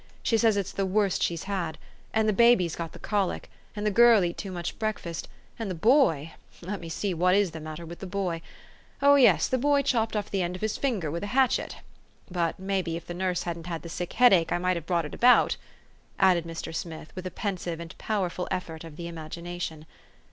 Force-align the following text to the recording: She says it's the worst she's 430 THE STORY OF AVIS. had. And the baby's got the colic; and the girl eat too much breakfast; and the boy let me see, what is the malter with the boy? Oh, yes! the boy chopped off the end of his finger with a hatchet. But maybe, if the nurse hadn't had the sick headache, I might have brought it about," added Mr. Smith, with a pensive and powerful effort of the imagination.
She 0.23 0.35
says 0.35 0.57
it's 0.57 0.71
the 0.71 0.83
worst 0.83 1.21
she's 1.21 1.45
430 1.45 1.77
THE 1.77 1.79
STORY 1.79 1.83
OF 1.83 1.91
AVIS. 1.91 2.11
had. 2.11 2.19
And 2.19 2.29
the 2.29 2.33
baby's 2.33 2.75
got 2.75 2.91
the 2.93 3.07
colic; 3.07 3.51
and 3.75 3.85
the 3.85 3.91
girl 3.91 4.23
eat 4.25 4.35
too 4.35 4.51
much 4.51 4.79
breakfast; 4.79 5.27
and 5.59 5.69
the 5.69 5.75
boy 5.75 6.31
let 6.61 6.79
me 6.81 6.89
see, 6.89 7.13
what 7.13 7.35
is 7.35 7.51
the 7.51 7.59
malter 7.61 7.85
with 7.87 7.99
the 7.99 8.07
boy? 8.07 8.41
Oh, 9.03 9.13
yes! 9.13 9.47
the 9.47 9.59
boy 9.59 9.83
chopped 9.83 10.15
off 10.15 10.31
the 10.31 10.41
end 10.41 10.55
of 10.55 10.63
his 10.63 10.75
finger 10.75 11.11
with 11.11 11.21
a 11.23 11.27
hatchet. 11.37 11.75
But 12.31 12.57
maybe, 12.57 12.97
if 12.97 13.05
the 13.05 13.13
nurse 13.13 13.43
hadn't 13.43 13.67
had 13.67 13.83
the 13.83 13.89
sick 13.89 14.13
headache, 14.13 14.51
I 14.51 14.57
might 14.57 14.75
have 14.75 14.87
brought 14.87 15.05
it 15.05 15.13
about," 15.13 15.57
added 16.17 16.45
Mr. 16.45 16.73
Smith, 16.73 17.11
with 17.15 17.27
a 17.27 17.29
pensive 17.29 17.79
and 17.79 17.95
powerful 17.99 18.47
effort 18.49 18.83
of 18.83 18.95
the 18.95 19.07
imagination. 19.07 19.85